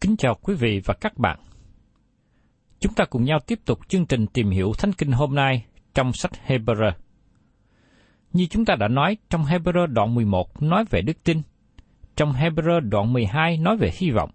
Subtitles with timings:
[0.00, 1.38] Kính chào quý vị và các bạn.
[2.80, 5.64] Chúng ta cùng nhau tiếp tục chương trình tìm hiểu Thánh Kinh hôm nay
[5.94, 6.92] trong sách Hebrew.
[8.32, 11.42] Như chúng ta đã nói, trong Hebrew đoạn 11 nói về đức tin,
[12.16, 14.30] trong Hebrew đoạn 12 nói về hy vọng,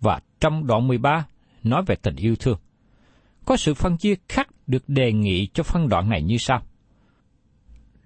[0.00, 1.26] và trong đoạn 13
[1.62, 2.58] nói về tình yêu thương.
[3.44, 6.62] Có sự phân chia khác được đề nghị cho phân đoạn này như sau.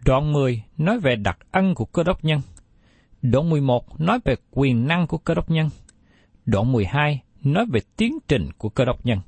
[0.04, 2.40] Đoạn 10 nói về đặc ân của cơ đốc nhân.
[3.22, 5.68] Đoạn 11 nói về quyền năng của cơ đốc nhân.
[6.46, 9.18] Đoạn 12 nói về tiến trình của cơ đốc nhân.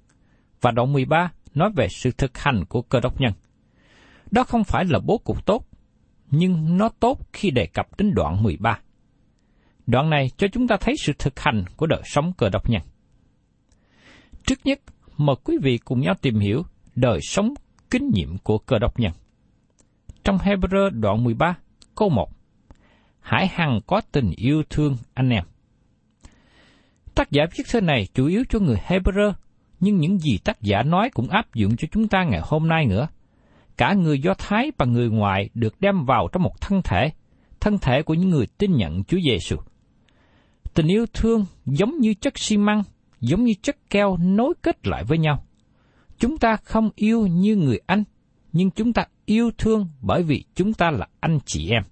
[0.61, 3.33] Và đoạn 13 nói về sự thực hành của cơ đốc nhân.
[4.31, 5.67] Đó không phải là bố cục tốt,
[6.31, 8.79] nhưng nó tốt khi đề cập đến đoạn 13.
[9.87, 12.83] Đoạn này cho chúng ta thấy sự thực hành của đời sống cơ đốc nhân.
[14.47, 14.81] Trước nhất,
[15.17, 16.63] mời quý vị cùng nhau tìm hiểu
[16.95, 17.55] đời sống
[17.91, 19.13] kinh nghiệm của cơ đốc nhân.
[20.25, 21.57] Trong Hebrew đoạn 13,
[21.95, 22.31] câu 1
[23.21, 25.45] Hãy hằng có tình yêu thương anh em.
[27.15, 29.33] Tác giả viết thơ này chủ yếu cho người Hebrew,
[29.81, 32.87] nhưng những gì tác giả nói cũng áp dụng cho chúng ta ngày hôm nay
[32.87, 33.09] nữa.
[33.77, 37.11] Cả người Do Thái và người ngoại được đem vào trong một thân thể,
[37.61, 39.57] thân thể của những người tin nhận Chúa Giêsu.
[40.75, 42.83] Tình yêu thương giống như chất xi măng,
[43.21, 45.45] giống như chất keo nối kết lại với nhau.
[46.19, 48.05] Chúng ta không yêu như người anh,
[48.53, 51.83] nhưng chúng ta yêu thương bởi vì chúng ta là anh chị em.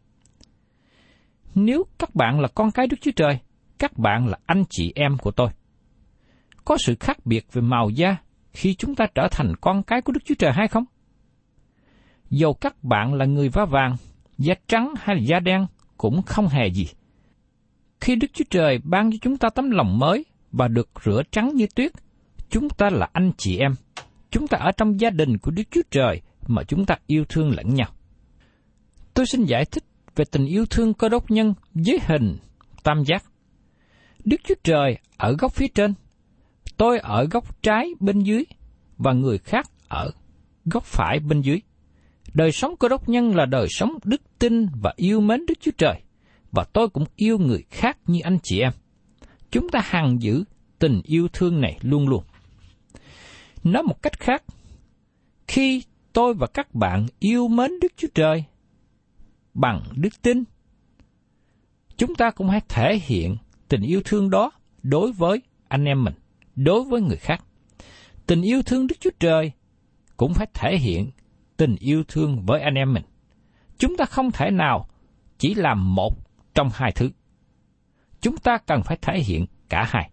[1.55, 3.39] Nếu các bạn là con cái Đức Chúa Trời,
[3.81, 5.49] các bạn là anh chị em của tôi.
[6.65, 8.17] Có sự khác biệt về màu da
[8.53, 10.85] khi chúng ta trở thành con cái của Đức Chúa Trời hay không?
[12.31, 13.97] Dầu các bạn là người vá vàng,
[14.39, 16.87] da trắng hay là da đen cũng không hề gì.
[18.01, 21.51] Khi Đức Chúa Trời ban cho chúng ta tấm lòng mới và được rửa trắng
[21.55, 21.93] như tuyết,
[22.51, 23.75] chúng ta là anh chị em.
[24.31, 27.51] Chúng ta ở trong gia đình của Đức Chúa Trời mà chúng ta yêu thương
[27.51, 27.89] lẫn nhau.
[29.15, 29.85] Tôi xin giải thích
[30.17, 32.37] về tình yêu thương cơ đốc nhân dưới hình
[32.83, 33.25] tam giác.
[34.25, 35.95] Đức Chúa Trời ở góc phía trên,
[36.77, 38.45] tôi ở góc trái bên dưới,
[38.99, 40.11] và người khác ở
[40.65, 41.61] góc phải bên dưới.
[42.35, 45.71] Đời sống cơ đốc nhân là đời sống đức tin và yêu mến Đức Chúa
[45.79, 46.01] Trời,
[46.53, 48.73] và tôi cũng yêu người khác như anh chị em.
[49.51, 50.45] Chúng ta hằng giữ
[50.79, 52.25] tình yêu thương này luôn luôn.
[53.65, 54.43] Nói một cách khác,
[55.49, 55.83] khi
[56.13, 58.45] tôi và các bạn yêu mến Đức Chúa Trời
[59.55, 60.45] bằng đức tin,
[61.97, 63.37] chúng ta cũng hãy thể hiện
[63.71, 64.51] tình yêu thương đó
[64.83, 66.15] đối với anh em mình,
[66.57, 67.45] đối với người khác.
[68.27, 69.53] Tình yêu thương Đức Chúa Trời
[70.17, 71.11] cũng phải thể hiện
[71.57, 73.03] tình yêu thương với anh em mình.
[73.79, 74.87] Chúng ta không thể nào
[75.39, 76.15] chỉ làm một
[76.55, 77.11] trong hai thứ.
[78.21, 80.11] Chúng ta cần phải thể hiện cả hai.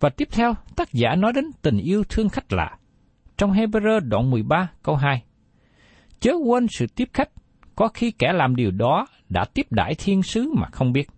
[0.00, 2.78] Và tiếp theo, tác giả nói đến tình yêu thương khách lạ.
[3.36, 5.22] Trong Hebrew đoạn 13 câu 2.
[6.20, 7.30] Chớ quên sự tiếp khách,
[7.76, 11.10] có khi kẻ làm điều đó đã tiếp đãi thiên sứ mà không biết.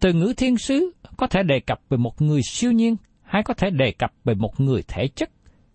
[0.00, 3.54] Từ ngữ thiên sứ có thể đề cập về một người siêu nhiên hay có
[3.54, 5.30] thể đề cập về một người thể chất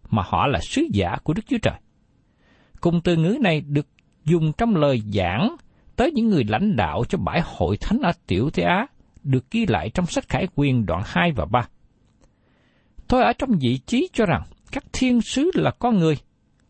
[0.10, 1.74] mà họ là sứ giả của Đức Chúa Trời.
[2.82, 3.88] Cùng từ ngữ này được
[4.26, 5.56] dùng trong lời giảng
[5.96, 8.88] tới những người lãnh đạo cho bãi hội thánh ở Tiểu Thế Á
[9.24, 11.68] được ghi lại trong sách Khải Quyền đoạn 2 và 3.
[13.08, 16.18] Tôi ở trong vị trí cho rằng các thiên sứ là con người.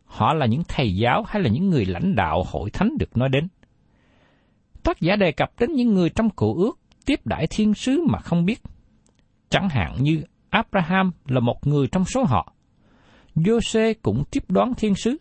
[0.06, 3.30] Họ là những thầy giáo hay là những người lãnh đạo hội thánh được nói
[3.30, 3.48] đến.
[4.84, 8.20] Tác giả đề cập đến những người trong cụ ước tiếp đãi thiên sứ mà
[8.20, 8.62] không biết.
[9.50, 12.54] Chẳng hạn như Abraham là một người trong số họ.
[13.36, 15.18] Jose cũng tiếp đón thiên sứ.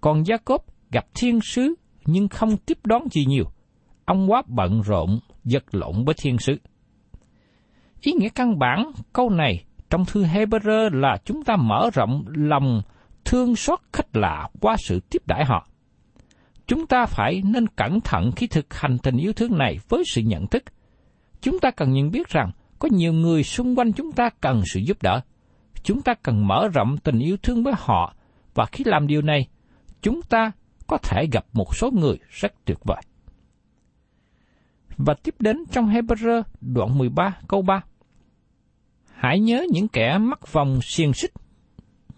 [0.00, 0.58] Còn Jacob
[0.90, 3.44] gặp thiên sứ nhưng không tiếp đón gì nhiều.
[4.04, 6.56] Ông quá bận rộn, giật lộn với thiên sứ.
[8.00, 12.82] Ý nghĩa căn bản câu này trong thư Hebrew là chúng ta mở rộng lòng
[13.24, 15.66] thương xót khách lạ qua sự tiếp đãi họ.
[16.66, 20.20] Chúng ta phải nên cẩn thận khi thực hành tình yêu thương này với sự
[20.20, 20.62] nhận thức.
[21.46, 24.80] Chúng ta cần nhận biết rằng có nhiều người xung quanh chúng ta cần sự
[24.80, 25.20] giúp đỡ.
[25.82, 28.14] Chúng ta cần mở rộng tình yêu thương với họ
[28.54, 29.48] và khi làm điều này,
[30.02, 30.52] chúng ta
[30.86, 33.00] có thể gặp một số người rất tuyệt vời.
[34.96, 37.80] Và tiếp đến trong Hebrew đoạn 13 câu 3.
[39.14, 41.32] Hãy nhớ những kẻ mắc vòng xiềng xích,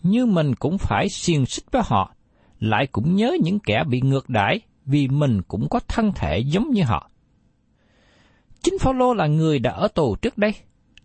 [0.03, 2.15] như mình cũng phải xiềng xích với họ,
[2.61, 6.71] lại cũng nhớ những kẻ bị ngược đãi vì mình cũng có thân thể giống
[6.71, 7.11] như họ.
[8.63, 10.55] Chính Phaolô là người đã ở tù trước đây.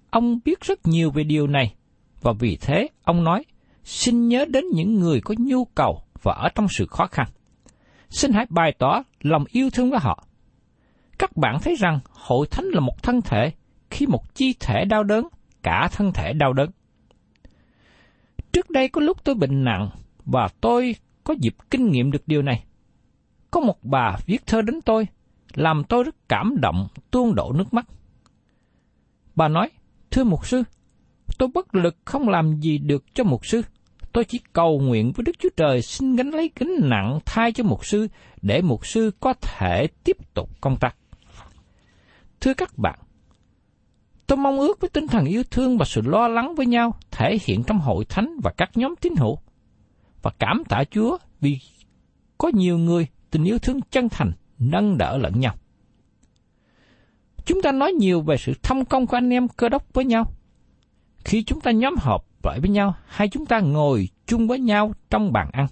[0.09, 1.73] Ông biết rất nhiều về điều này,
[2.21, 3.45] và vì thế ông nói,
[3.83, 7.27] xin nhớ đến những người có nhu cầu và ở trong sự khó khăn.
[8.09, 10.27] Xin hãy bày tỏ lòng yêu thương với họ.
[11.19, 13.51] Các bạn thấy rằng hội thánh là một thân thể,
[13.89, 15.27] khi một chi thể đau đớn,
[15.63, 16.69] cả thân thể đau đớn.
[18.51, 19.89] Trước đây có lúc tôi bệnh nặng
[20.25, 22.63] và tôi có dịp kinh nghiệm được điều này.
[23.51, 25.07] Có một bà viết thơ đến tôi,
[25.53, 27.85] làm tôi rất cảm động, tuôn đổ nước mắt.
[29.35, 29.69] Bà nói,
[30.11, 30.63] thưa mục sư,
[31.37, 33.61] tôi bất lực không làm gì được cho mục sư.
[34.13, 37.63] Tôi chỉ cầu nguyện với Đức Chúa Trời xin gánh lấy gánh nặng thay cho
[37.63, 38.07] mục sư
[38.41, 40.95] để mục sư có thể tiếp tục công tác.
[42.41, 42.99] Thưa các bạn,
[44.27, 47.37] tôi mong ước với tinh thần yêu thương và sự lo lắng với nhau thể
[47.45, 49.37] hiện trong hội thánh và các nhóm tín hữu.
[50.21, 51.59] Và cảm tạ Chúa vì
[52.37, 54.31] có nhiều người tình yêu thương chân thành
[54.71, 55.55] nâng đỡ lẫn nhau.
[57.45, 60.31] Chúng ta nói nhiều về sự thông công của anh em cơ đốc với nhau.
[61.25, 64.93] Khi chúng ta nhóm họp lại với nhau hay chúng ta ngồi chung với nhau
[65.09, 65.67] trong bàn ăn.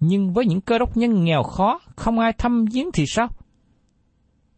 [0.00, 3.28] Nhưng với những cơ đốc nhân nghèo khó, không ai thăm viếng thì sao?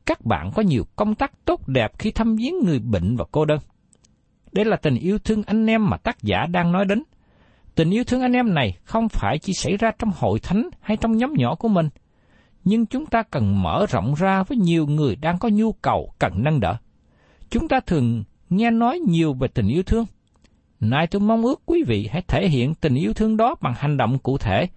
[0.06, 3.44] Các bạn có nhiều công tác tốt đẹp khi thăm viếng người bệnh và cô
[3.44, 3.58] đơn.
[4.52, 7.02] Đây là tình yêu thương anh em mà tác giả đang nói đến.
[7.74, 10.96] Tình yêu thương anh em này không phải chỉ xảy ra trong hội thánh hay
[10.96, 11.88] trong nhóm nhỏ của mình–
[12.66, 16.32] nhưng chúng ta cần mở rộng ra với nhiều người đang có nhu cầu cần
[16.36, 16.76] nâng đỡ.
[17.50, 20.04] Chúng ta thường nghe nói nhiều về tình yêu thương.
[20.80, 23.96] Nay tôi mong ước quý vị hãy thể hiện tình yêu thương đó bằng hành
[23.96, 24.68] động cụ thể.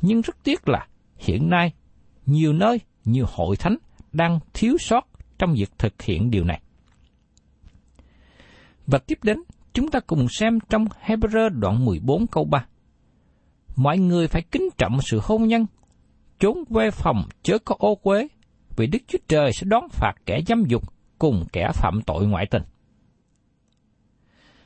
[0.00, 1.72] Nhưng rất tiếc là hiện nay
[2.26, 3.76] nhiều nơi, nhiều hội thánh
[4.12, 6.60] đang thiếu sót trong việc thực hiện điều này.
[8.86, 9.36] Và tiếp đến,
[9.72, 12.66] chúng ta cùng xem trong Hebrew đoạn 14 câu 3.
[13.76, 15.66] Mọi người phải kính trọng sự hôn nhân
[16.42, 18.28] trốn về phòng chớ có ô quế,
[18.76, 20.82] vì Đức Chúa Trời sẽ đón phạt kẻ dâm dục
[21.18, 22.62] cùng kẻ phạm tội ngoại tình.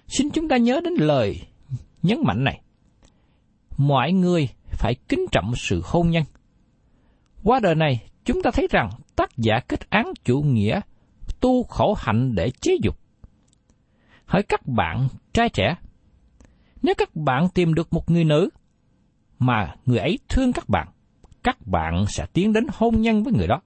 [0.06, 1.40] Xin chúng ta nhớ đến lời
[2.02, 2.60] nhấn mạnh này.
[3.78, 6.24] Mọi người phải kính trọng sự hôn nhân.
[7.44, 10.80] Qua đời này, chúng ta thấy rằng tác giả kết án chủ nghĩa
[11.40, 12.98] tu khổ hạnh để chế dục.
[14.24, 15.74] Hỏi các bạn trai trẻ,
[16.82, 18.48] nếu các bạn tìm được một người nữ
[19.38, 20.88] mà người ấy thương các bạn,
[21.46, 23.60] các bạn sẽ tiến đến hôn nhân với người đó.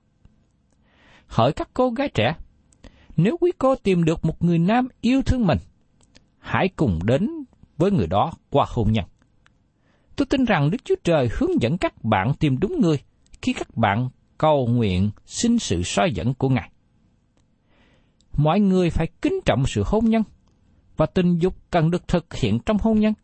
[1.26, 2.34] Hỏi các cô gái trẻ,
[3.16, 5.58] nếu quý cô tìm được một người nam yêu thương mình,
[6.38, 7.28] hãy cùng đến
[7.76, 9.04] với người đó qua hôn nhân.
[10.16, 12.98] Tôi tin rằng Đức Chúa Trời hướng dẫn các bạn tìm đúng người
[13.42, 14.08] khi các bạn
[14.38, 16.70] cầu nguyện xin sự soi dẫn của Ngài.
[18.32, 20.22] Mọi người phải kính trọng sự hôn nhân,
[20.96, 23.14] và tình dục cần được thực hiện trong hôn nhân.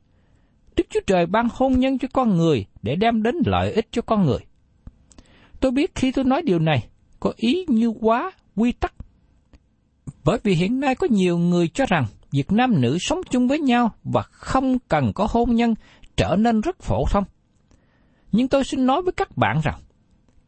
[0.76, 4.02] Đức Chúa Trời ban hôn nhân cho con người để đem đến lợi ích cho
[4.02, 4.38] con người.
[5.61, 6.88] Tôi biết khi tôi nói điều này,
[7.21, 8.95] có ý như quá quy tắc.
[10.25, 13.59] Bởi vì hiện nay có nhiều người cho rằng việc nam nữ sống chung với
[13.59, 15.75] nhau và không cần có hôn nhân
[16.16, 17.25] trở nên rất phổ thông.
[18.33, 19.80] Nhưng tôi xin nói với các bạn rằng,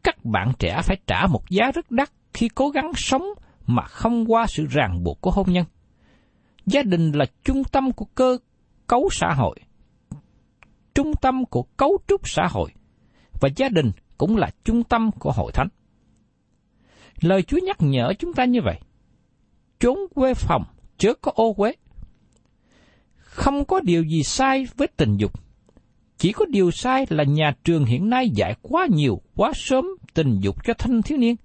[0.03, 3.23] các bạn trẻ phải trả một giá rất đắt khi cố gắng sống
[3.67, 5.65] mà không qua sự ràng buộc của hôn nhân.
[6.67, 8.39] Gia đình là trung tâm của cơ
[8.87, 9.57] cấu xã hội,
[10.99, 12.71] trung tâm của cấu trúc xã hội,
[13.41, 15.69] và gia đình cũng là trung tâm của hội thánh.
[17.21, 18.81] Lời Chúa nhắc nhở chúng ta như vậy.
[19.81, 20.65] Trốn quê phòng,
[20.97, 21.73] chớ có ô quế.
[23.17, 25.33] Không có điều gì sai với tình dục.
[26.17, 30.41] Chỉ có điều sai là nhà trường hiện nay dạy quá nhiều, quá sớm tình
[30.41, 31.37] dục cho thanh thiếu niên.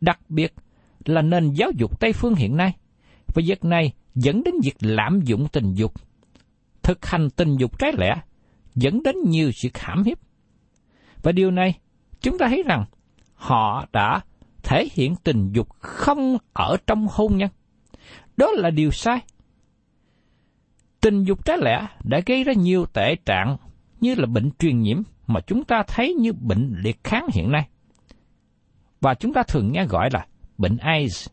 [0.00, 0.54] Đặc biệt
[1.04, 2.76] là nền giáo dục Tây Phương hiện nay.
[3.34, 5.92] Và việc này dẫn đến việc lạm dụng tình dục,
[6.82, 8.14] thực hành tình dục trái lẽ,
[8.80, 10.18] dẫn đến nhiều sự hãm hiếp.
[11.22, 11.78] Và điều này,
[12.20, 12.84] chúng ta thấy rằng
[13.34, 14.20] họ đã
[14.62, 17.50] thể hiện tình dục không ở trong hôn nhân.
[18.36, 19.20] Đó là điều sai.
[21.00, 23.56] Tình dục trái lẽ đã gây ra nhiều tệ trạng
[24.00, 27.68] như là bệnh truyền nhiễm mà chúng ta thấy như bệnh liệt kháng hiện nay.
[29.00, 30.26] Và chúng ta thường nghe gọi là
[30.58, 31.28] bệnh AIDS.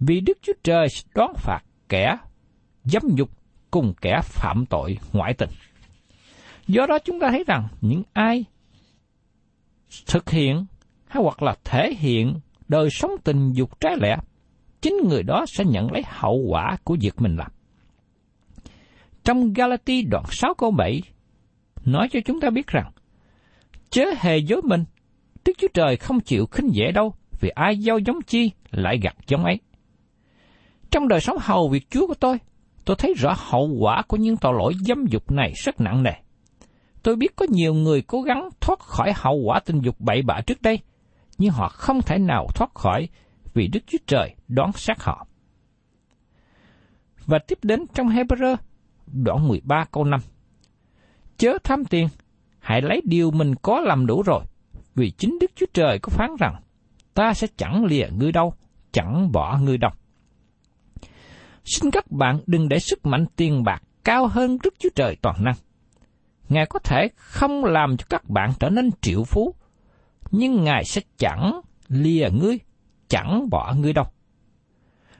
[0.00, 2.16] Vì Đức Chúa Trời đón phạt kẻ
[2.84, 3.30] dâm dục
[3.70, 5.50] cùng kẻ phạm tội ngoại tình.
[6.66, 8.44] Do đó chúng ta thấy rằng những ai
[10.06, 10.66] thực hiện
[11.06, 14.16] hay hoặc là thể hiện đời sống tình dục trái lẽ,
[14.80, 17.52] chính người đó sẽ nhận lấy hậu quả của việc mình làm.
[19.24, 21.02] Trong Galati đoạn 6 câu 7
[21.84, 22.92] nói cho chúng ta biết rằng
[23.90, 24.84] chớ hề dối mình,
[25.44, 29.16] Đức Chúa Trời không chịu khinh dễ đâu, vì ai gieo giống chi lại gặt
[29.26, 29.60] giống ấy.
[30.90, 32.38] Trong đời sống hầu việc Chúa của tôi,
[32.84, 36.12] tôi thấy rõ hậu quả của những tội lỗi dâm dục này rất nặng nề.
[37.02, 40.40] Tôi biết có nhiều người cố gắng thoát khỏi hậu quả tình dục bậy bạ
[40.46, 40.78] trước đây,
[41.38, 43.08] nhưng họ không thể nào thoát khỏi
[43.54, 45.26] vì Đức Chúa Trời đón sát họ.
[47.26, 48.56] Và tiếp đến trong Hebrew,
[49.06, 50.20] đoạn 13 câu 5.
[51.36, 52.08] Chớ tham tiền,
[52.58, 54.44] hãy lấy điều mình có làm đủ rồi,
[54.94, 56.54] vì chính Đức Chúa Trời có phán rằng,
[57.14, 58.54] ta sẽ chẳng lìa ngươi đâu,
[58.92, 59.90] chẳng bỏ ngươi đâu.
[61.64, 65.44] Xin các bạn đừng để sức mạnh tiền bạc cao hơn Đức Chúa Trời toàn
[65.44, 65.54] năng.
[66.52, 69.54] Ngài có thể không làm cho các bạn trở nên triệu phú,
[70.30, 72.58] nhưng Ngài sẽ chẳng lìa ngươi,
[73.08, 74.04] chẳng bỏ ngươi đâu.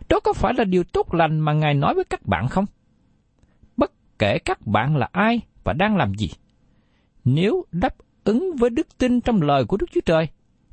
[0.08, 2.64] Đó có phải là điều tốt lành mà Ngài nói với các bạn không?
[3.76, 6.30] Bất kể các bạn là ai và đang làm gì,
[7.24, 10.28] nếu đáp ứng với đức tin trong lời của Đức Chúa Trời,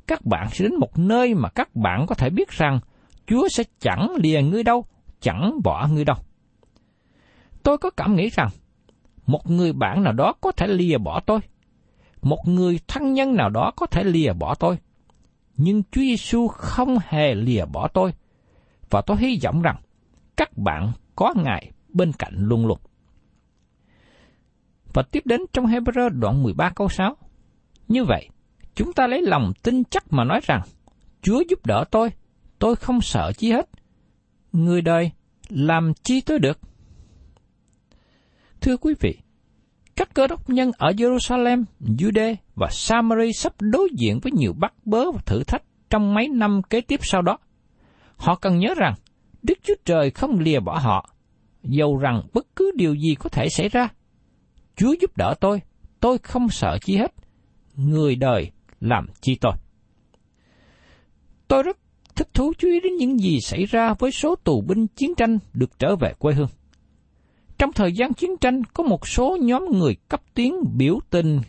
[0.06, 2.80] các bạn sẽ đến một nơi mà các bạn có thể biết rằng
[3.26, 4.84] Chúa sẽ chẳng lìa ngươi đâu,
[5.20, 6.16] chẳng bỏ ngươi đâu.
[7.62, 8.48] Tôi có cảm nghĩ rằng,
[9.26, 11.40] một người bạn nào đó có thể lìa bỏ tôi,
[12.22, 14.78] một người thân nhân nào đó có thể lìa bỏ tôi,
[15.56, 18.12] nhưng Chúa Giêsu không hề lìa bỏ tôi,
[18.90, 19.76] và tôi hy vọng rằng
[20.36, 22.78] các bạn có Ngài bên cạnh luôn luôn.
[24.92, 27.16] Và tiếp đến trong Hebrew đoạn 13 câu 6.
[27.88, 28.28] Như vậy,
[28.74, 30.62] chúng ta lấy lòng tin chắc mà nói rằng,
[31.22, 32.10] Chúa giúp đỡ tôi,
[32.58, 33.68] tôi không sợ chi hết.
[34.52, 35.10] Người đời
[35.48, 36.58] làm chi tôi được?
[38.60, 39.18] Thưa quý vị,
[39.96, 44.74] các cơ đốc nhân ở Jerusalem, Jude và Samari sắp đối diện với nhiều bắt
[44.84, 47.38] bớ và thử thách trong mấy năm kế tiếp sau đó.
[48.16, 48.94] Họ cần nhớ rằng,
[49.42, 51.14] Đức Chúa Trời không lìa bỏ họ,
[51.62, 53.88] dầu rằng bất cứ điều gì có thể xảy ra.
[54.76, 55.62] Chúa giúp đỡ tôi,
[56.00, 57.14] tôi không sợ chi hết.
[57.74, 58.50] Người đời
[58.80, 59.52] làm chi tôi.
[61.48, 61.78] Tôi rất
[62.16, 65.38] thích thú chú ý đến những gì xảy ra với số tù binh chiến tranh
[65.52, 66.48] được trở về quê hương.
[67.60, 71.40] Trong thời gian chiến tranh, có một số nhóm người cấp tiến biểu tình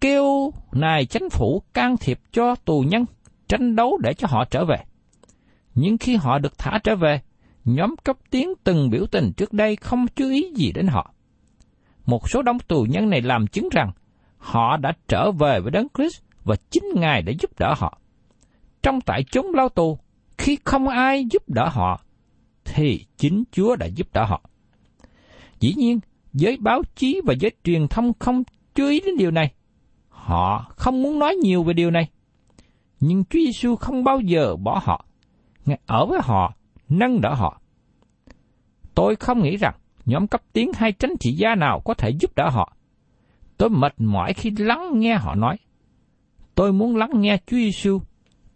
[0.00, 3.04] kêu nài chính phủ can thiệp cho tù nhân,
[3.48, 4.76] tranh đấu để cho họ trở về.
[5.74, 7.20] Nhưng khi họ được thả trở về,
[7.64, 11.12] nhóm cấp tiến từng biểu tình trước đây không chú ý gì đến họ.
[12.06, 13.92] Một số đông tù nhân này làm chứng rằng
[14.38, 17.98] họ đã trở về với Đấng Christ và chính Ngài đã giúp đỡ họ.
[18.82, 19.98] Trong tại chốn lao tù,
[20.38, 22.00] khi không ai giúp đỡ họ,
[22.64, 24.40] thì chính Chúa đã giúp đỡ họ.
[25.60, 26.00] Dĩ nhiên,
[26.32, 28.42] giới báo chí và giới truyền thông không
[28.74, 29.52] chú ý đến điều này.
[30.08, 32.08] Họ không muốn nói nhiều về điều này.
[33.00, 35.04] Nhưng Chúa Giêsu không bao giờ bỏ họ.
[35.66, 36.54] Ngài ở với họ,
[36.88, 37.60] nâng đỡ họ.
[38.94, 39.74] Tôi không nghĩ rằng
[40.06, 42.76] nhóm cấp tiến hay tránh trị gia nào có thể giúp đỡ họ.
[43.56, 45.56] Tôi mệt mỏi khi lắng nghe họ nói.
[46.54, 48.00] Tôi muốn lắng nghe Chúa Giêsu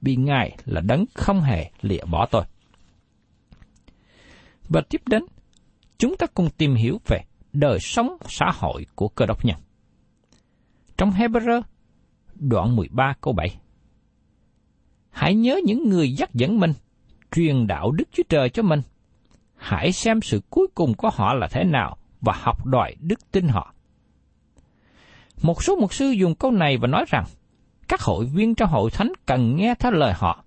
[0.01, 2.45] vì Ngài là đấng không hề lìa bỏ tôi.
[4.69, 5.25] Và tiếp đến,
[6.03, 7.19] chúng ta cùng tìm hiểu về
[7.53, 9.57] đời sống xã hội của cơ đốc nhân.
[10.97, 11.63] Trong Hebrew,
[12.35, 13.57] đoạn 13 câu 7.
[15.11, 16.73] Hãy nhớ những người dắt dẫn mình,
[17.33, 18.81] truyền đạo Đức Chúa Trời cho mình.
[19.57, 23.49] Hãy xem sự cuối cùng của họ là thế nào và học đòi đức tin
[23.49, 23.75] họ.
[25.43, 27.25] Một số mục sư dùng câu này và nói rằng,
[27.89, 30.45] các hội viên trong hội thánh cần nghe theo lời họ.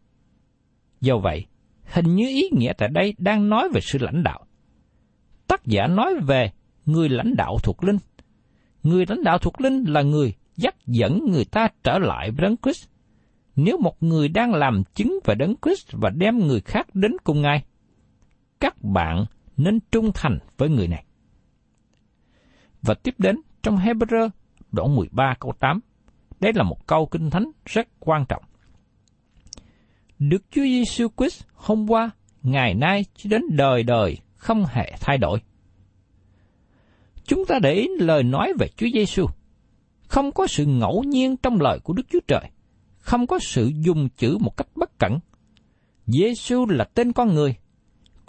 [1.02, 1.46] Do vậy,
[1.86, 4.45] hình như ý nghĩa tại đây đang nói về sự lãnh đạo
[5.48, 6.52] tác giả nói về
[6.86, 7.98] người lãnh đạo thuộc linh.
[8.84, 12.58] Người lãnh đạo thuộc linh là người dắt dẫn người ta trở lại với Đấng
[12.58, 12.88] Christ.
[13.56, 17.42] Nếu một người đang làm chứng về Đấng Christ và đem người khác đến cùng
[17.42, 17.64] Ngài,
[18.60, 19.26] các bạn
[19.58, 21.06] nên trung thành với người này.
[22.82, 24.30] Và tiếp đến trong Hebrew
[24.72, 25.80] đoạn 13 câu 8,
[26.40, 28.44] đây là một câu kinh thánh rất quan trọng.
[30.20, 32.10] Được Chúa Giêsu Christ hôm qua,
[32.44, 35.42] ngày nay cho đến đời đời không hề thay đổi.
[37.24, 39.26] Chúng ta để ý lời nói về Chúa Giêsu,
[40.08, 42.50] không có sự ngẫu nhiên trong lời của Đức Chúa Trời,
[43.00, 45.20] không có sự dùng chữ một cách bất cẩn.
[46.08, 47.56] Giêsu là tên con người,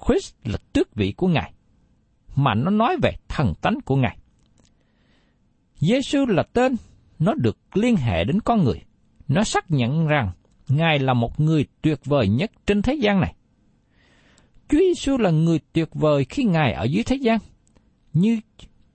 [0.06, 1.52] Christ là tước vị của Ngài,
[2.36, 4.18] mà nó nói về thần tánh của Ngài.
[5.78, 6.76] Giêsu là tên,
[7.18, 8.82] nó được liên hệ đến con người.
[9.28, 10.30] Nó xác nhận rằng
[10.68, 13.34] Ngài là một người tuyệt vời nhất trên thế gian này.
[14.68, 17.38] Chúa Giêsu là người tuyệt vời khi Ngài ở dưới thế gian,
[18.12, 18.40] như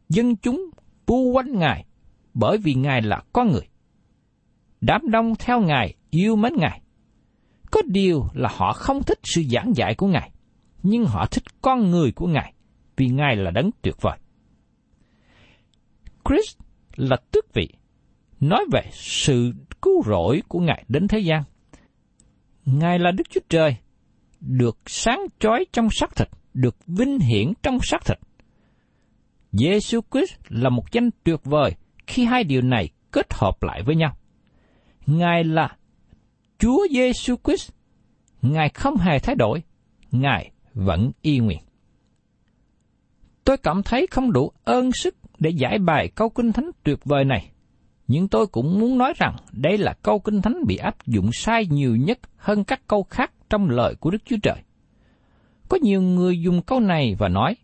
[0.09, 0.69] dân chúng
[1.07, 1.85] bu quanh Ngài
[2.33, 3.67] bởi vì Ngài là con người.
[4.81, 6.81] Đám đông theo Ngài yêu mến Ngài.
[7.71, 10.31] Có điều là họ không thích sự giảng dạy của Ngài,
[10.83, 12.53] nhưng họ thích con người của Ngài
[12.95, 14.17] vì Ngài là đấng tuyệt vời.
[16.25, 16.57] Christ
[16.95, 17.69] là tước vị,
[18.39, 19.51] nói về sự
[19.81, 21.43] cứu rỗi của Ngài đến thế gian.
[22.65, 23.75] Ngài là Đức Chúa Trời,
[24.41, 28.17] được sáng chói trong xác thịt, được vinh hiển trong xác thịt.
[29.51, 31.75] Giêsu Christ là một danh tuyệt vời
[32.07, 34.17] khi hai điều này kết hợp lại với nhau.
[35.05, 35.77] Ngài là
[36.59, 37.71] Chúa Giêsu Christ.
[38.41, 39.63] Ngài không hề thay đổi,
[40.11, 41.59] Ngài vẫn y nguyện.
[43.43, 47.25] Tôi cảm thấy không đủ ơn sức để giải bài câu kinh thánh tuyệt vời
[47.25, 47.51] này.
[48.07, 51.65] Nhưng tôi cũng muốn nói rằng đây là câu kinh thánh bị áp dụng sai
[51.65, 54.55] nhiều nhất hơn các câu khác trong lời của Đức Chúa Trời.
[55.69, 57.55] Có nhiều người dùng câu này và nói,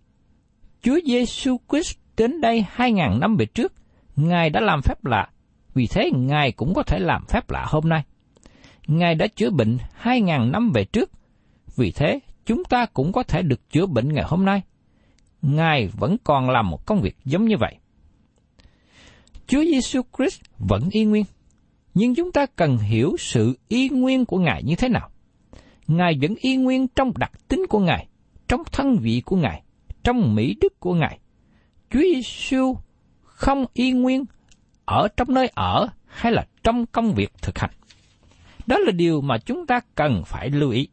[0.81, 3.73] Chúa Giêsu Christ đến đây hai ngàn năm về trước,
[4.15, 5.29] Ngài đã làm phép lạ,
[5.73, 8.03] vì thế Ngài cũng có thể làm phép lạ hôm nay.
[8.87, 11.11] Ngài đã chữa bệnh hai ngàn năm về trước,
[11.75, 14.61] vì thế chúng ta cũng có thể được chữa bệnh ngày hôm nay.
[15.41, 17.75] Ngài vẫn còn làm một công việc giống như vậy.
[19.47, 21.25] Chúa Giêsu Christ vẫn y nguyên,
[21.93, 25.09] nhưng chúng ta cần hiểu sự y nguyên của Ngài như thế nào.
[25.87, 28.07] Ngài vẫn y nguyên trong đặc tính của Ngài,
[28.47, 29.63] trong thân vị của Ngài,
[30.03, 31.19] trong mỹ đức của Ngài.
[31.89, 32.77] Chúa Giêsu
[33.23, 34.25] không y nguyên
[34.85, 37.71] ở trong nơi ở hay là trong công việc thực hành.
[38.67, 40.87] Đó là điều mà chúng ta cần phải lưu ý.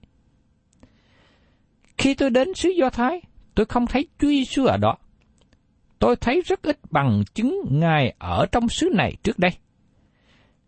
[1.99, 3.21] Khi tôi đến xứ Do Thái,
[3.55, 4.97] tôi không thấy Chúa Giêsu ở đó.
[5.99, 9.51] Tôi thấy rất ít bằng chứng Ngài ở trong xứ này trước đây.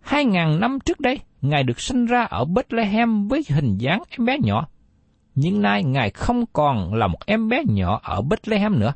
[0.00, 4.24] Hai ngàn năm trước đây, Ngài được sinh ra ở Bethlehem với hình dáng em
[4.24, 4.68] bé nhỏ.
[5.34, 8.94] Nhưng nay Ngài không còn là một em bé nhỏ ở Bethlehem nữa.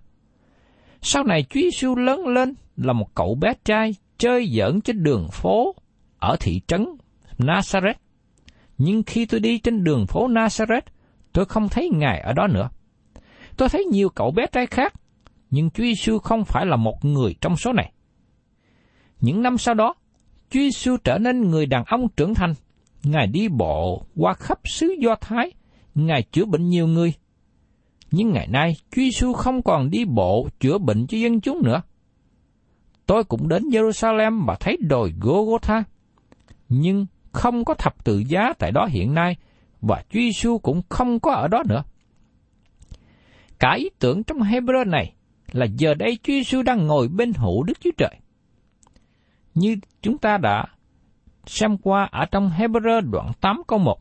[1.03, 5.29] Sau này Chúa Giêsu lớn lên là một cậu bé trai chơi giỡn trên đường
[5.33, 5.75] phố
[6.19, 6.87] ở thị trấn
[7.39, 7.95] Nazareth.
[8.79, 10.81] Nhưng khi tôi đi trên đường phố Nazareth,
[11.33, 12.69] tôi không thấy Ngài ở đó nữa.
[13.57, 14.93] Tôi thấy nhiều cậu bé trai khác,
[15.51, 17.93] nhưng Chúa Giêsu không phải là một người trong số này.
[19.21, 19.95] Những năm sau đó,
[20.51, 22.55] Chúa Giêsu trở nên người đàn ông trưởng thành.
[23.03, 25.53] Ngài đi bộ qua khắp xứ Do Thái,
[25.95, 27.13] Ngài chữa bệnh nhiều người.
[28.11, 31.83] Nhưng ngày nay, Chúa Giêsu không còn đi bộ chữa bệnh cho dân chúng nữa.
[33.07, 35.85] Tôi cũng đến Jerusalem và thấy đồi Golgotha,
[36.69, 39.37] nhưng không có thập tự giá tại đó hiện nay,
[39.81, 41.83] và Chúa Giêsu cũng không có ở đó nữa.
[43.59, 45.13] Cả ý tưởng trong Hebrew này
[45.53, 48.17] là giờ đây Chúa Giêsu đang ngồi bên hữu Đức Chúa Trời.
[49.55, 50.65] Như chúng ta đã
[51.47, 53.99] xem qua ở trong Hebrew đoạn 8 câu 1.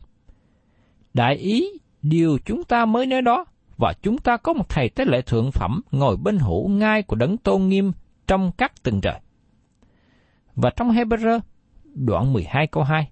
[1.14, 1.68] Đại ý
[2.02, 3.44] điều chúng ta mới nói đó
[3.76, 7.16] và chúng ta có một thầy tế lễ thượng phẩm ngồi bên hữu ngai của
[7.16, 7.92] đấng tôn nghiêm
[8.26, 9.20] trong các tầng trời.
[10.54, 11.40] Và trong Hebrew
[11.94, 13.10] đoạn 12 câu 2.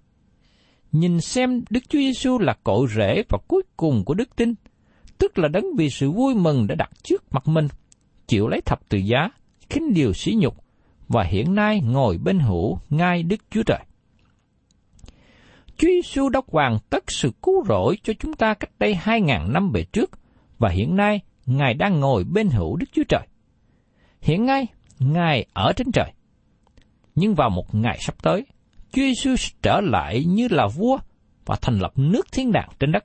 [0.92, 4.54] Nhìn xem Đức Chúa Giêsu là cội rễ và cuối cùng của đức tin,
[5.18, 7.68] tức là đấng vì sự vui mừng đã đặt trước mặt mình,
[8.26, 9.28] chịu lấy thập tự giá,
[9.70, 10.54] khinh điều sỉ nhục,
[11.08, 13.80] và hiện nay ngồi bên hữu ngai Đức Chúa Trời.
[15.76, 19.52] Chúa Giêsu đã hoàn tất sự cứu rỗi cho chúng ta cách đây hai ngàn
[19.52, 20.10] năm về trước,
[20.58, 23.26] và hiện nay Ngài đang ngồi bên hữu Đức Chúa Trời.
[24.20, 24.66] Hiện nay,
[24.98, 26.12] Ngài ở trên trời.
[27.14, 28.46] Nhưng vào một ngày sắp tới,
[28.92, 30.98] Chúa Giêsu trở lại như là vua
[31.46, 33.04] và thành lập nước thiên đàng trên đất.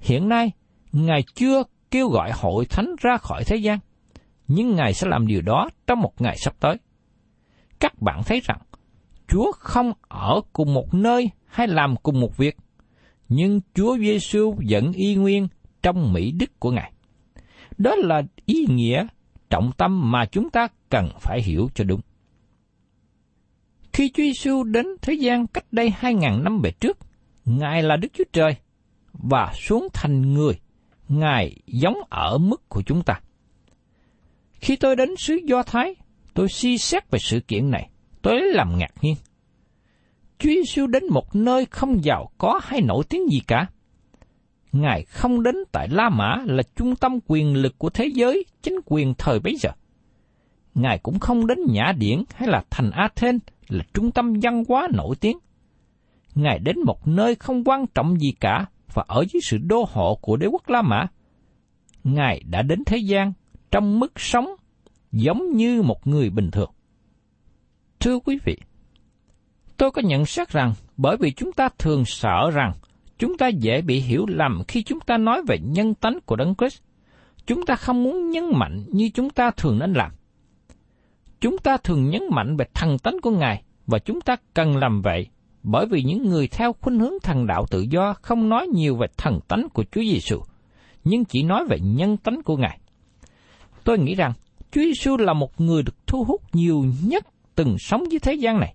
[0.00, 0.50] Hiện nay,
[0.92, 3.78] Ngài chưa kêu gọi hội thánh ra khỏi thế gian,
[4.48, 6.76] nhưng Ngài sẽ làm điều đó trong một ngày sắp tới.
[7.80, 8.58] Các bạn thấy rằng,
[9.28, 12.56] Chúa không ở cùng một nơi hay làm cùng một việc,
[13.28, 15.48] nhưng Chúa Giêsu vẫn y nguyên
[15.82, 16.92] trong mỹ đức của Ngài.
[17.78, 19.06] Đó là ý nghĩa,
[19.50, 22.00] trọng tâm mà chúng ta cần phải hiểu cho đúng.
[23.92, 26.98] Khi Chúa Giêsu đến thế gian cách đây hai ngàn năm về trước,
[27.44, 28.56] Ngài là Đức Chúa Trời
[29.12, 30.60] và xuống thành người,
[31.08, 33.20] Ngài giống ở mức của chúng ta.
[34.52, 35.94] Khi tôi đến xứ Do Thái,
[36.38, 37.90] tôi suy xét về sự kiện này,
[38.22, 39.14] tôi làm ngạc nhiên.
[40.38, 43.66] Chúa Giêsu đến một nơi không giàu có hay nổi tiếng gì cả.
[44.72, 48.80] Ngài không đến tại La Mã là trung tâm quyền lực của thế giới, chính
[48.84, 49.70] quyền thời bấy giờ.
[50.74, 54.88] Ngài cũng không đến Nhã Điển hay là thành Athens là trung tâm văn hóa
[54.94, 55.38] nổi tiếng.
[56.34, 60.18] Ngài đến một nơi không quan trọng gì cả và ở dưới sự đô hộ
[60.22, 61.06] của đế quốc La Mã.
[62.04, 63.32] Ngài đã đến thế gian
[63.70, 64.54] trong mức sống
[65.12, 66.70] giống như một người bình thường.
[68.00, 68.56] Thưa quý vị,
[69.76, 72.72] tôi có nhận xét rằng bởi vì chúng ta thường sợ rằng
[73.18, 76.54] chúng ta dễ bị hiểu lầm khi chúng ta nói về nhân tánh của Đấng
[76.54, 76.82] Christ.
[77.46, 80.12] Chúng ta không muốn nhấn mạnh như chúng ta thường nên làm.
[81.40, 85.02] Chúng ta thường nhấn mạnh về thần tánh của Ngài và chúng ta cần làm
[85.02, 85.26] vậy
[85.62, 89.06] bởi vì những người theo khuynh hướng thần đạo tự do không nói nhiều về
[89.16, 90.40] thần tánh của Chúa Giêsu,
[91.04, 92.78] nhưng chỉ nói về nhân tánh của Ngài.
[93.84, 94.32] Tôi nghĩ rằng
[94.70, 98.60] Chúa Giêsu là một người được thu hút nhiều nhất từng sống dưới thế gian
[98.60, 98.74] này.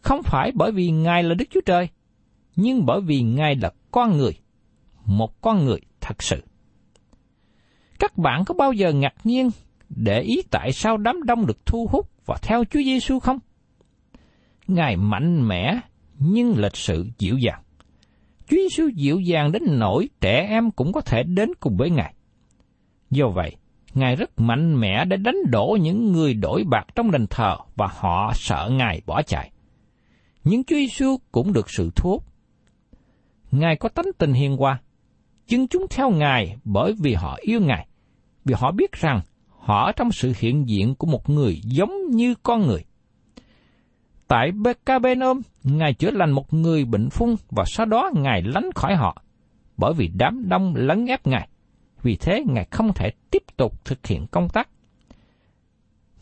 [0.00, 1.88] Không phải bởi vì Ngài là Đức Chúa Trời,
[2.56, 4.32] nhưng bởi vì Ngài là con người,
[5.04, 6.42] một con người thật sự.
[7.98, 9.50] Các bạn có bao giờ ngạc nhiên
[9.88, 13.38] để ý tại sao đám đông được thu hút và theo Chúa Giêsu không?
[14.66, 15.80] Ngài mạnh mẽ
[16.18, 17.62] nhưng lịch sự dịu dàng.
[18.48, 22.14] Chúa Giêsu dịu dàng đến nỗi trẻ em cũng có thể đến cùng với Ngài.
[23.10, 23.56] Do vậy,
[23.94, 27.88] Ngài rất mạnh mẽ để đánh đổ những người đổi bạc trong đền thờ và
[27.90, 29.50] họ sợ Ngài bỏ chạy.
[30.44, 32.24] Nhưng Chúa Giêsu cũng được sự thuốc.
[33.50, 34.80] Ngài có tánh tình hiền hòa,
[35.48, 37.86] nhưng chúng theo Ngài bởi vì họ yêu Ngài,
[38.44, 39.20] vì họ biết rằng
[39.58, 42.84] họ trong sự hiện diện của một người giống như con người.
[44.28, 44.50] Tại
[44.86, 49.22] Capernaum, Ngài chữa lành một người bệnh phung và sau đó Ngài lánh khỏi họ,
[49.76, 51.48] bởi vì đám đông lấn ép Ngài.
[52.02, 54.68] Vì thế, Ngài không thể tiếp tục thực hiện công tác.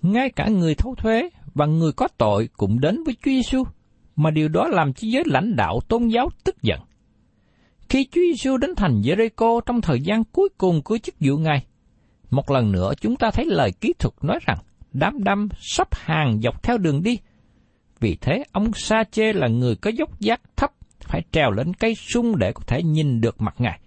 [0.02, 3.64] Ngay cả người thâu thuế và người có tội cũng đến với Chúa Giêsu,
[4.16, 6.80] mà điều đó làm cho giới lãnh đạo tôn giáo tức giận.
[7.88, 11.66] Khi Chúa Giêsu đến thành Jericho trong thời gian cuối cùng của chức vụ Ngài,
[12.30, 14.58] một lần nữa chúng ta thấy lời kỹ thuật nói rằng
[14.92, 17.18] đám đông sắp hàng dọc theo đường đi.
[18.00, 21.94] Vì thế ông Sa Chê là người có dốc giác thấp phải trèo lên cây
[21.94, 23.80] sung để có thể nhìn được mặt Ngài.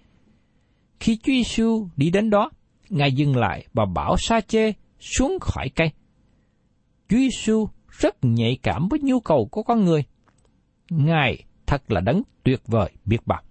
[1.02, 2.52] Khi Chúa Giêsu đi đến đó,
[2.90, 5.92] Ngài dừng lại và bảo Sa Chê xuống khỏi cây.
[7.10, 10.04] Chúa Giêsu rất nhạy cảm với nhu cầu của con người.
[10.90, 13.42] Ngài thật là đấng tuyệt vời biết bao.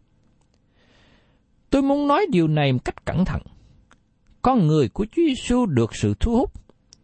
[1.71, 3.43] Tôi muốn nói điều này một cách cẩn thận.
[4.43, 6.53] Con người của Chúa Giêsu được sự thu hút,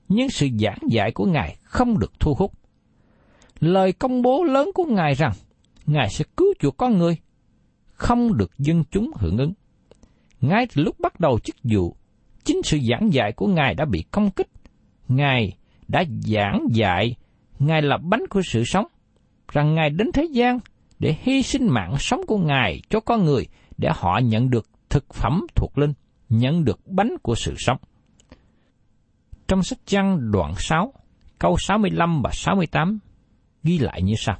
[0.09, 2.52] nhưng sự giảng dạy của Ngài không được thu hút.
[3.61, 5.32] Lời công bố lớn của Ngài rằng
[5.87, 7.16] Ngài sẽ cứu chuộc con người,
[7.92, 9.52] không được dân chúng hưởng ứng.
[10.40, 11.96] Ngay từ lúc bắt đầu chức vụ,
[12.44, 14.49] chính sự giảng dạy của Ngài đã bị công kích.
[15.09, 15.53] Ngài
[15.88, 17.16] đã giảng dạy,
[17.59, 18.87] Ngài là bánh của sự sống,
[19.53, 20.59] rằng Ngài đến thế gian
[20.99, 23.46] để hy sinh mạng sống của Ngài cho con người
[23.79, 25.92] để họ nhận được thực phẩm thuộc linh,
[26.29, 27.79] nhận được bánh của sự sống.
[29.49, 30.92] Trong sách Giăng đoạn 6,
[31.38, 32.99] câu 65 và 68
[33.62, 34.37] ghi lại như sau.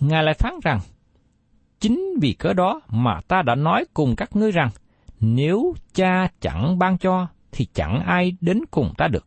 [0.00, 0.80] Ngài lại phán rằng,
[1.82, 4.70] Chính vì cớ đó mà ta đã nói cùng các ngươi rằng,
[5.20, 9.26] nếu cha chẳng ban cho, thì chẳng ai đến cùng ta được.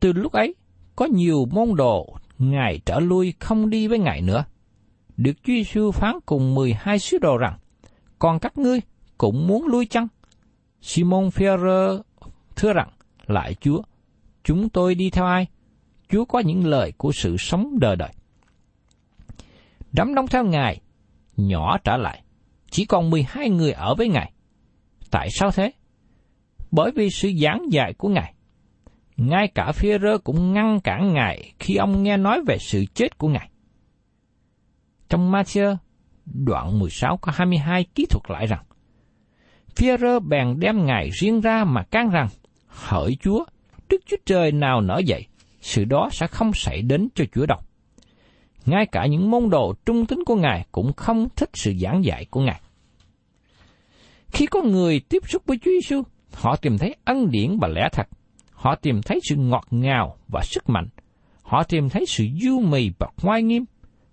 [0.00, 0.54] Từ lúc ấy,
[0.96, 4.44] có nhiều môn đồ Ngài trở lui không đi với Ngài nữa.
[5.16, 7.58] Được Chúa Giêsu phán cùng 12 sứ đồ rằng,
[8.18, 8.80] còn các ngươi
[9.18, 10.08] cũng muốn lui chăng?
[10.80, 11.98] Simon Phêrô
[12.56, 12.88] thưa rằng,
[13.26, 13.82] lại Chúa,
[14.44, 15.46] chúng tôi đi theo ai?
[16.08, 18.12] Chúa có những lời của sự sống đời đời.
[19.92, 20.81] Đám đông theo Ngài
[21.46, 22.22] nhỏ trở lại,
[22.70, 24.32] chỉ còn 12 người ở với Ngài.
[25.10, 25.72] Tại sao thế?
[26.70, 28.34] Bởi vì sự giảng dạy của Ngài.
[29.16, 33.18] Ngay cả phía rơ cũng ngăn cản Ngài khi ông nghe nói về sự chết
[33.18, 33.50] của Ngài.
[35.08, 35.76] Trong Matthew
[36.26, 38.64] đoạn 16 có 22 ký thuật lại rằng,
[39.76, 42.28] phía rơ bèn đem Ngài riêng ra mà can rằng,
[42.66, 43.44] hỡi Chúa,
[43.88, 45.26] Đức Chúa Trời nào nở dậy,
[45.60, 47.58] sự đó sẽ không xảy đến cho Chúa đâu
[48.66, 52.24] ngay cả những môn đồ trung tín của Ngài cũng không thích sự giảng dạy
[52.30, 52.60] của Ngài.
[54.28, 57.88] Khi có người tiếp xúc với Chúa Giêsu, họ tìm thấy ân điển và lẽ
[57.92, 58.08] thật.
[58.52, 60.88] Họ tìm thấy sự ngọt ngào và sức mạnh.
[61.42, 63.64] Họ tìm thấy sự du mì và ngoai nghiêm.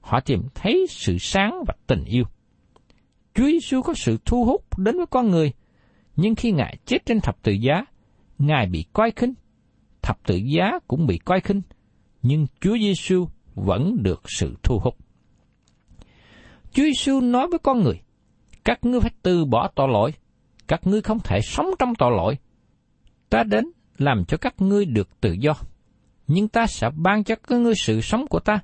[0.01, 2.23] Họ tìm thấy sự sáng và tình yêu.
[3.33, 5.53] Chúa Giêsu có sự thu hút đến với con người,
[6.15, 7.85] Nhưng khi Ngài chết trên thập tự giá,
[8.39, 9.33] Ngài bị coi khinh,
[10.01, 11.61] thập tự giá cũng bị coi khinh,
[12.21, 13.27] nhưng Chúa Giêsu
[13.65, 14.95] vẫn được sự thu hút.
[16.71, 18.01] Chúa Giêsu nói với con người,
[18.65, 20.13] các ngươi phải từ bỏ tội lỗi,
[20.67, 22.37] các ngươi không thể sống trong tội lỗi.
[23.29, 23.65] Ta đến
[23.97, 25.53] làm cho các ngươi được tự do,
[26.27, 28.59] nhưng ta sẽ ban cho các ngươi sự sống của ta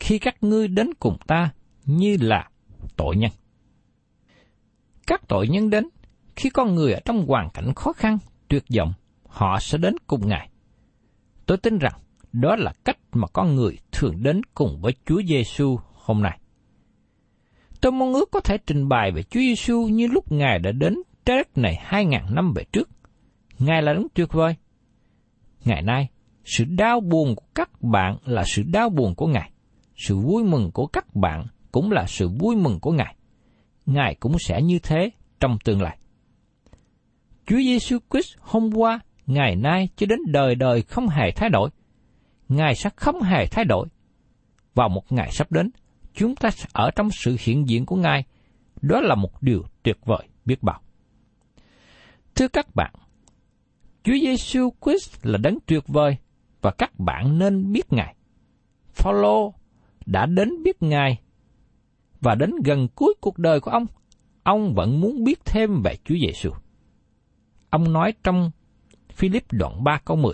[0.00, 1.50] khi các ngươi đến cùng ta
[1.84, 2.48] như là
[2.96, 3.30] tội nhân.
[5.06, 5.88] Các tội nhân đến
[6.36, 8.92] khi con người ở trong hoàn cảnh khó khăn, tuyệt vọng,
[9.26, 10.48] họ sẽ đến cùng Ngài.
[11.46, 11.92] Tôi tin rằng
[12.32, 16.38] đó là cách mà con người thường đến cùng với Chúa Giêsu hôm nay.
[17.80, 20.94] Tôi mong ước có thể trình bày về Chúa Giêsu như lúc Ngài đã đến
[21.24, 22.88] trái đất này hai ngàn năm về trước.
[23.58, 24.54] Ngài là đấng tuyệt vời.
[25.64, 26.08] Ngày nay,
[26.44, 29.50] sự đau buồn của các bạn là sự đau buồn của Ngài.
[29.96, 33.16] Sự vui mừng của các bạn cũng là sự vui mừng của Ngài.
[33.86, 35.10] Ngài cũng sẽ như thế
[35.40, 35.98] trong tương lai.
[37.46, 41.70] Chúa Giêsu Christ hôm qua, ngày nay cho đến đời đời không hề thay đổi.
[42.48, 43.88] Ngài sẽ không hề thay đổi.
[44.74, 45.70] Vào một ngày sắp đến,
[46.14, 48.24] chúng ta sẽ ở trong sự hiện diện của Ngài.
[48.82, 50.80] Đó là một điều tuyệt vời biết bao.
[52.34, 52.94] Thưa các bạn,
[54.02, 56.16] Chúa Giêsu Christ là đấng tuyệt vời
[56.60, 58.14] và các bạn nên biết Ngài.
[58.88, 59.54] Phaolô
[60.06, 61.18] đã đến biết Ngài
[62.20, 63.86] và đến gần cuối cuộc đời của ông,
[64.42, 66.50] ông vẫn muốn biết thêm về Chúa Giêsu.
[67.70, 68.50] Ông nói trong
[69.12, 70.32] Philip đoạn 3 câu 10.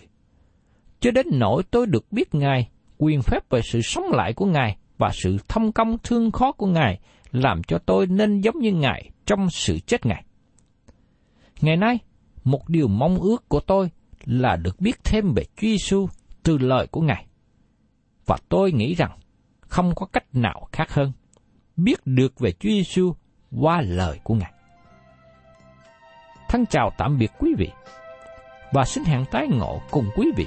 [1.04, 4.76] Cho đến nỗi tôi được biết Ngài, quyền phép về sự sống lại của Ngài
[4.98, 7.00] và sự thông công thương khó của Ngài
[7.32, 10.24] làm cho tôi nên giống như Ngài trong sự chết Ngài.
[11.60, 11.98] Ngày nay,
[12.44, 13.90] một điều mong ước của tôi
[14.24, 16.08] là được biết thêm về Chúa Giêsu
[16.42, 17.26] từ lời của Ngài.
[18.26, 19.18] Và tôi nghĩ rằng
[19.60, 21.12] không có cách nào khác hơn
[21.76, 23.14] biết được về Chúa Giêsu
[23.60, 24.52] qua lời của Ngài.
[26.48, 27.70] Thân chào tạm biệt quý vị
[28.72, 30.46] và xin hẹn tái ngộ cùng quý vị